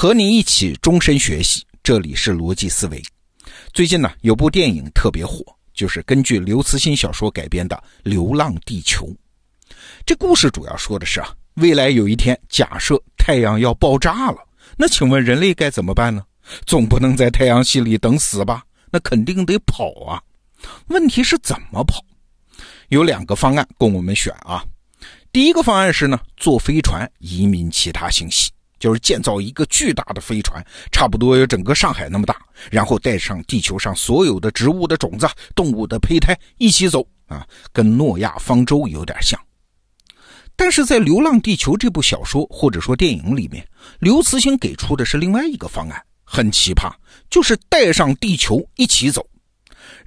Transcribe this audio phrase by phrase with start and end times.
[0.00, 3.02] 和你一起终身学习，这里是逻辑思维。
[3.74, 9.06] 最近呢，有部电影特别火，就是根据刘慈欣小说改编的《流浪地球》。
[10.06, 14.38] 这故事主要说的是啊，未来有一天，假设太阳要爆炸了，
[14.76, 16.22] 那请问人类该怎么办呢？
[16.64, 18.62] 总不能在太阳系里等死吧？
[18.92, 20.22] 那肯定得跑啊。
[20.86, 22.00] 问题是怎么跑？
[22.90, 24.64] 有两个方案供我们选啊。
[25.32, 28.52] 第一个方案是呢，坐飞船移民其他星系。
[28.78, 32.36] 就是建造一个巨大的飞船，差不多有整个上海那么大，
[32.70, 39.38] 然后带上地球上所有的植物的种子、动物的胚胎一起走啊，跟诺亚方舟有点像。
[40.56, 43.64] 但是在《流浪地球》这部小说或者说电影里面，
[44.00, 46.92] 刘慈欣给出的是另外一个方案，很奇葩，
[47.30, 49.24] 就是带上地球一起走。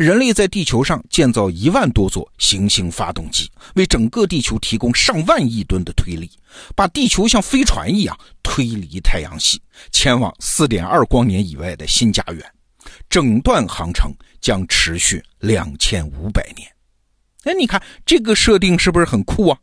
[0.00, 6.30] 人类在地球上建造一万多座行星发动机，为整个地球提供上万亿吨的推力，
[6.74, 9.60] 把地球像飞船一样推离太阳系，
[9.92, 12.42] 前往四点二光年以外的新家园。
[13.10, 16.66] 整段航程将持续两千五百年。
[17.42, 19.58] 哎，你看这个设定是不是很酷啊？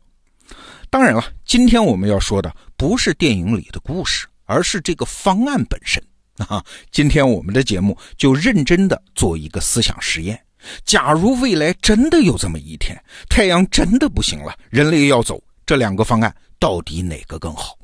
[0.88, 6.00] 当然了，今天我们要说的不是电影里的故事，而是这个方案本身。
[6.48, 10.40] 啊，今天我们的节目就认真的做一个思想实验。
[10.84, 12.96] 假如未来真的有这么一天，
[13.28, 17.76] 太阳真的不行了，人类要走，这两个方案到底哪个更好？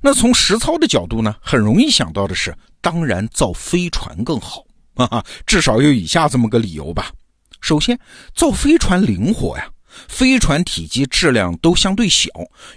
[0.00, 4.64] 那从实操的角度呢，很容易想到的是，当然造飞船更好。
[4.94, 7.12] 哈哈，至少有以下这么个理由吧。
[7.60, 7.98] 首先，
[8.34, 9.68] 造飞船灵活呀，
[10.08, 12.28] 飞船体积质量都相对小，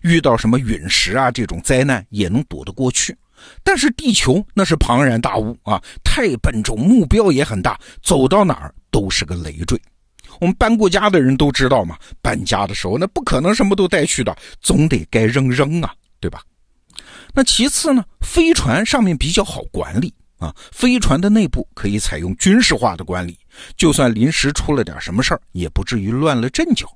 [0.02, 3.16] 遇到什么陨石啊这种灾难也能躲得过去。
[3.64, 9.80] 但是地球那是庞然大物啊，太笨重，目标也很大，走到哪儿都是个累赘。
[10.40, 16.42] 我们搬过家的人都知道嘛，搬家的时候那不可能什么都带去的，总得该扔扔啊，对吧？
[17.34, 23.38] 那其次呢，飞船上面比较好管理啊，飞船的内部可以采用军事化的管理，
[23.78, 26.88] 就算临时出了点什么事儿，也不至于乱了阵脚。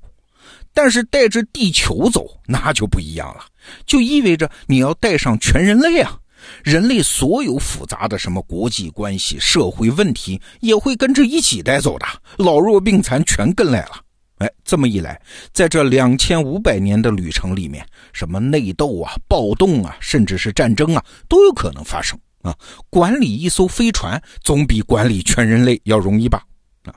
[0.74, 3.46] 但是带着地球走那就不一样了，
[3.86, 6.18] 就意味着你要带上全人类啊。
[6.64, 12.06] 人类所有复杂的什么国际关系、社会问题也会跟着一起带走的，
[12.38, 13.92] 老弱病残全跟来了。
[14.40, 22.56] 哎，这么一来，在这两千五百年的旅程里面，什么内斗啊、暴动啊，甚至是战争啊，都有可能发生啊。
[22.90, 26.42] 管理一艘飞船总比管理全人类要容易吧？
[26.84, 26.96] 啊，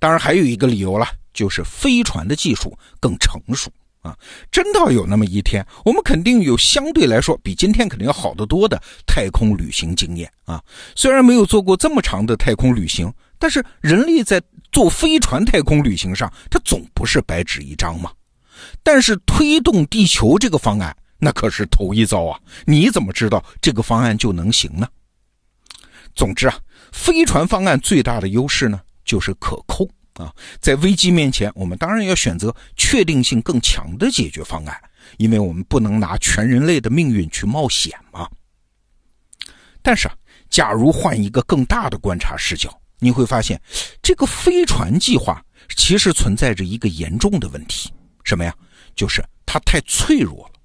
[0.00, 3.70] 当然还有一个理由了，就是飞船的技术更成熟。
[4.02, 4.16] 啊，
[4.50, 10.62] 真到有那么一天，我们肯定有相对来说比今天肯定要好得多的太空旅行经验啊。
[10.94, 14.42] 虽然没有做过这么长的太空旅行，但是人类在
[14.72, 18.10] 坐飞船太空旅行上，它总不是白纸一张嘛。
[18.82, 22.38] 但是推动地球这个方案，那可是头一遭啊！
[22.64, 24.86] 你怎么知道这个方案就能行呢？
[26.14, 26.58] 总之啊，
[26.92, 29.88] 飞船方案最大的优势呢，就是可控。
[30.22, 34.76] 啊，在危机面前，我们当然要选择确定性更强的解决方案，
[35.18, 38.28] 因为我们不能拿全人类的命运去冒险嘛。
[39.82, 40.14] 但是啊，
[40.48, 43.60] 假如换一个更大的观察视角，你会发现，
[44.00, 45.44] 这个飞船计划
[45.76, 47.90] 其实存在着一个严重的问题，
[48.22, 48.54] 什么呀？
[48.94, 50.60] 就是它太脆弱了。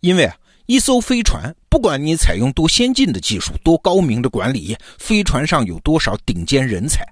[0.00, 0.36] 因为啊，
[0.66, 7.04] 一艘飞船，不管你采用多先进的技术、多高明的管理，飞船上有多少顶尖人才。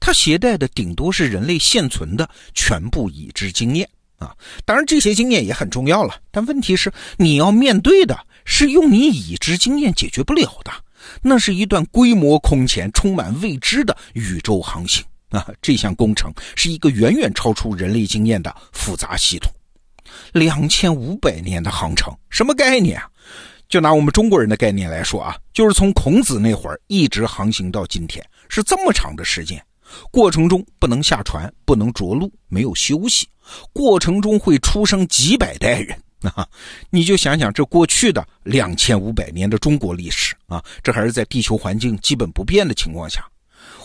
[0.00, 3.88] 它携带的顶多是人类现存的全部已知经验
[4.18, 10.72] 啊，当然这些经验也很重要了，但问题是你要面对的是用你已知经验解决不了的，
[11.22, 15.46] 那是一段规模空前、充满未知的宇宙航行啊！
[15.60, 19.52] 这项工程是一个远远超出人类经验的复杂系统，
[20.32, 23.08] 两千五百年的航程，什么概念啊？
[23.68, 29.62] 就拿我们中国人的概念来说啊，就是从孔子那会儿一直航行到今天，是这么长的时间。
[30.10, 33.28] 过程中不能下船，不能着陆，没有休息。
[33.72, 35.98] 过程中会出生几百代人
[36.34, 36.46] 啊！
[36.90, 43.24] 你就想想这过去的两千五百年的中国历史啊，这还是在地球环境基本不变的情况下，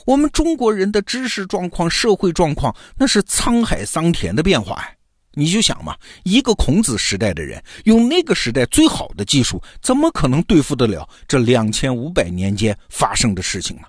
[0.05, 4.89] 我们中国人的知识状况、社会状况那是沧海桑田的变化呀！
[5.35, 13.83] 你就想嘛，一个孔子时代的人用那个时代最好的技术，怎么可能对付得了这两千五百年间发生的事情呢？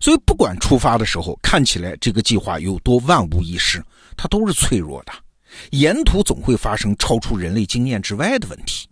[0.00, 3.82] 所以，不管出发的时候看起来这个计划有多万无一失，
[4.16, 5.12] 它都是脆弱的。
[5.70, 8.88] 沿途总会发生超出人类经验之外的问题。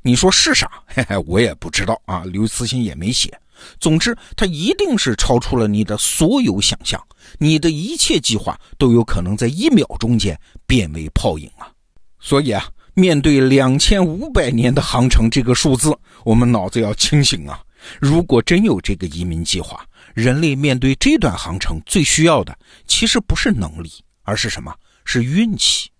[0.00, 0.70] 你说是啥？
[0.86, 2.24] 嘿嘿，我也不知道啊。
[2.24, 3.32] 刘慈欣也没写。
[3.78, 7.00] 总之，它一定是超出了你的所有想象，
[7.38, 11.70] 你的一切计划都有可能在一秒钟间变为泡影啊。
[12.18, 17.60] 所以啊，面对两千五百年的航程这个数字，我们脑子要清醒啊！
[18.00, 19.84] 如果真有这个移民计划，
[20.14, 22.56] 人类面对这段航程最需要的，
[22.86, 23.90] 其实不是能力，
[24.22, 24.74] 而是什么？
[25.04, 25.90] 是运气。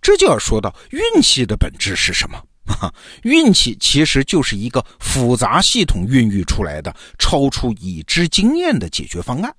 [0.00, 2.42] 这就要说到运气的本质是什么？
[3.22, 9.54] 运气其实就是一个复杂系统孕育出来的、超出已知经验的解决方案。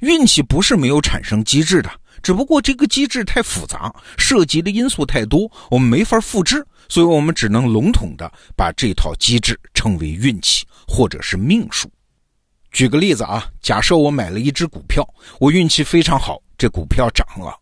[0.00, 1.90] 运气不是没有产生机制的，
[2.22, 11.90] 只不过这个机制太复杂，涉及的因素太多，我们没法复制，所以我们只能笼统的把这套机制称为运气或者是命数。
[12.72, 15.02] 举个例子啊，假设我买了一只股票，
[15.40, 17.58] 我运气非常好，这股票涨了。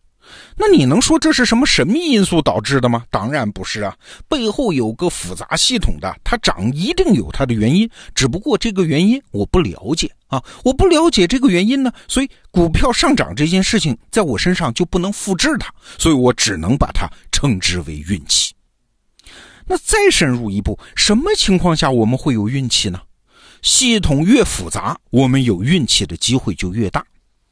[0.57, 3.03] 那你能说这是什么神秘因素导致的吗？
[3.11, 3.95] 当然不是啊，
[4.29, 18.53] 背后有个复杂系统的，它涨一定有它的原因，只不过这个原因我不了解啊，我不了解这个原因呢，所以股票上涨这件事情在我身上就不能复制它，所以我只能把它称之为运气。
[19.67, 23.01] 那再深入一步，什么情况下我们会有运气呢？
[23.61, 27.03] 系统越复杂，我们有运气的机会就越大。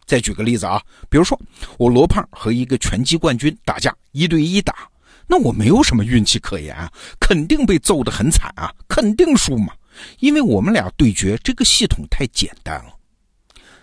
[0.05, 1.39] 再举个例子啊，比如说
[1.77, 4.89] 我罗胖和一个拳击冠军打架，一对一打，
[5.27, 9.73] 那我没有什么运气可言啊，肯定被揍得很惨啊，肯定输嘛，
[10.19, 12.93] 因为我们俩对决，这个系统太简单了。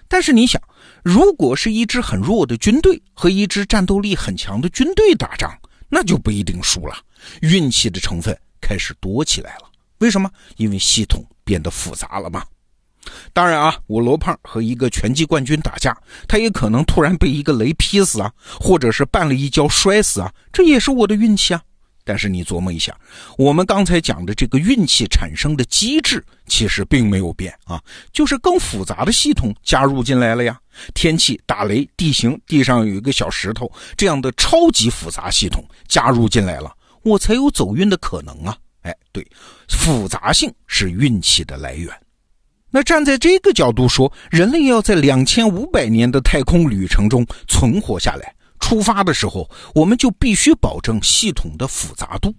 [0.09, 0.61] 但是你想，
[1.05, 5.57] 如果是一支很弱的军队和一支战斗力很强的军队打仗，
[5.89, 6.97] 那就不一定输了，
[7.43, 9.71] 运气的成分开始多起来了。
[9.99, 10.31] 为什么？
[10.57, 12.45] 因为系统变得复杂了嘛。
[13.33, 15.97] 当然啊，我罗胖和一个拳击冠军打架，
[16.29, 21.63] 他也可能突然被一个雷劈死啊，或者是绊了一跤摔死啊，这也是我的运气啊。
[22.03, 22.97] 但是你琢磨一下，
[23.37, 27.81] 我们刚才讲的这个运气产生的机制其实并没有变啊，
[28.13, 30.59] 就是更复杂的系统加入进来了呀。
[30.95, 38.57] 天气、打雷、地形、地上有一个小石头这样的超级复杂系统加入进来了，我才有走运的可能啊。
[38.83, 39.25] 哎，对，
[39.69, 41.95] 复杂性是运气的来源。
[42.71, 52.33] 那站在这个角度说，人类要在两千五百年的太空旅程中存活下来，出发的时候我们就必须保证系统的复杂度。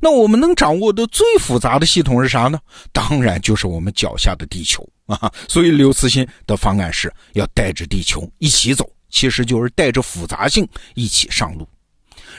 [0.00, 2.58] 那我们能掌握的最复杂的系统是啥呢？
[2.92, 5.30] 当然就是我们脚下的地球 啊！
[5.46, 11.68] 所以刘慈欣的方案是要带着地球一起走，其实就是带着复杂性一起上路。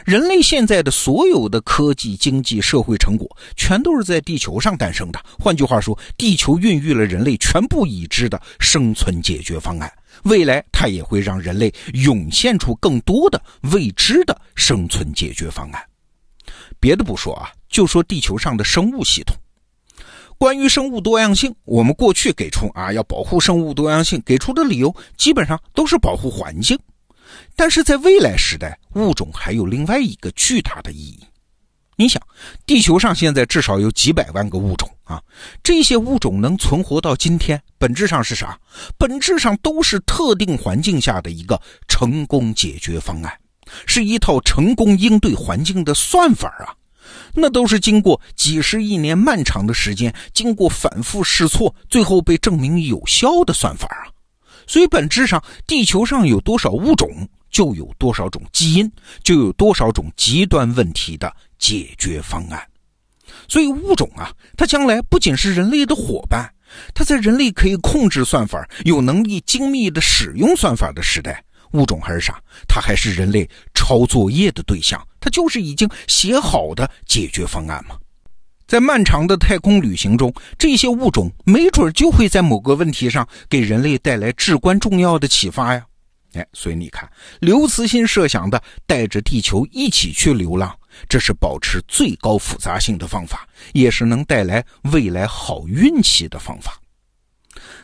[0.06, 5.20] 人类现在的所有的科技、经济、社会成果，全都是在地球上诞生的。
[5.40, 9.92] 换句话说，地球孕育了人类全部已知的生存解决方案。
[10.24, 13.42] 未来，它也会让人类涌现出更多的
[13.72, 15.84] 未知的生存解决方案。
[16.80, 19.36] 别的不说啊，就说地球上的生物系统。
[20.38, 26.78] 关于生物多样性，我们过去给出啊要保护生物多样性，给出的理由基本上都是保护环境。
[27.56, 31.20] 但是在未来时代，物种还有另外一个巨大的意义。
[32.00, 32.22] 你想，
[32.68, 35.20] 地球上现在至少有几百万个物种啊，
[35.64, 38.56] 这些物种能存活到今天，本质上是啥？
[39.00, 43.34] 本质上都是特定环境下的一个成功解决方案，
[43.88, 46.70] 是一套成功应对环境的算法啊。
[47.34, 54.06] 那都是经过几十亿年漫长的时间，经过反复试错，最后被证明有效的算法啊。
[54.68, 57.10] 所以本质上，地球上有多少物种，
[57.50, 58.92] 就有多少种基因，
[59.24, 62.62] 就有多少种极端问题的解决方案。
[63.48, 66.54] 所以物种啊，它将来不仅是人类的伙伴，
[66.94, 72.42] 它在人类可以控制算法、有能力精密的使用算法的时代，物种还是啥？
[72.68, 77.96] 它还是人类抄作业的对象，它就是已经写好的解决方案嘛。
[78.68, 85.82] 在漫长的太空旅行中，这些物种没准就会在某个问题上给人类带来至关重要的启发呀！
[86.34, 87.10] 哎，所以你看，
[87.40, 96.78] 刘慈欣设想的带着地球一起去流浪，这是保持最高复杂性的方法，也是能带来未来好运气的方法。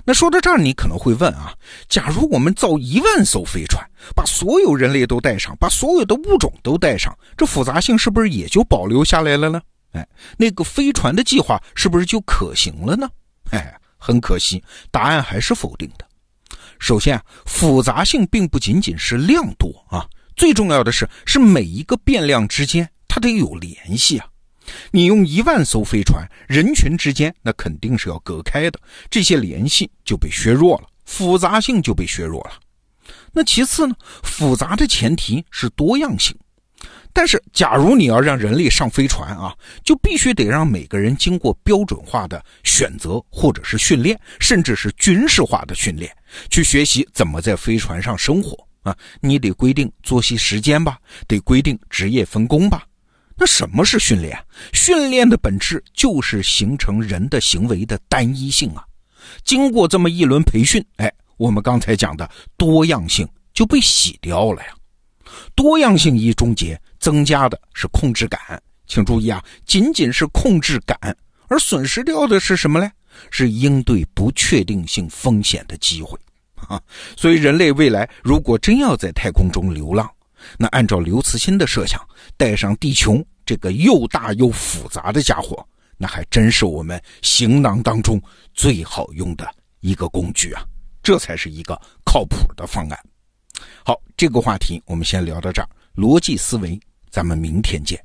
[0.04, 1.54] 那说到这儿，你可能会问啊：
[1.88, 3.82] 假如我们造一万艘飞船，
[4.14, 9.62] 把所有人类都带上，把所有的物种都带上，这复杂性是不是也就保留下来了呢？
[9.94, 10.08] 哎，
[10.38, 13.10] 那个飞船的计划是不是就可行了呢？
[13.52, 16.06] 哎，很可惜，答案还是否定的。
[16.80, 24.28] 首先啊，复杂性并不仅仅是量多啊，最重要的是，是每一个变量之间它得有联系啊。
[24.92, 32.54] 你用一万艘飞船，人群之间那肯定是要隔开的，这些联系就被削弱了，复杂性就被削弱了。
[33.32, 36.36] 那其次呢，复杂的前提是多样性。
[37.16, 46.12] 但是，假如你要让人类上飞船啊，就必须得让每个人经过标准化的选择，或者是训练，甚至是军事化的训练，
[46.50, 48.98] 去学习怎么在飞船上生活啊。
[49.22, 52.84] 你得规定作息时间吧，得规定职业分工吧。
[53.38, 54.36] 那什么是训练？
[54.74, 58.84] 训练的本质就是形成人的行为的单一性啊。
[59.44, 62.28] 经过这么一轮培训，哎，我们刚才讲的
[62.58, 64.70] 多样性就被洗掉了呀。
[65.56, 68.40] 多样性一终结，增加的是控制感。
[68.88, 70.98] 请注意啊，仅仅是控制感，
[71.50, 72.90] 而损失掉的是什么呢？
[73.30, 76.18] 是应对不确定性风险的机会
[76.56, 76.82] 啊。
[77.18, 80.10] 所以，人类未来如果真要在太空中流浪，
[80.58, 82.00] 那按照刘慈欣的设想，
[82.38, 85.68] 带上地球这个又大又复杂的家伙，
[85.98, 88.18] 那还真是我们行囊当中
[88.54, 89.46] 最好用的
[89.82, 90.64] 一个工具啊！
[91.04, 92.98] 这才是一个靠谱的方案。
[93.84, 95.68] 好，这个话题我们先聊到这儿。
[95.96, 96.80] 逻辑思维，
[97.14, 98.04] 咱们明天见。